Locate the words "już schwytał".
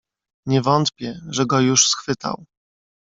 1.59-2.45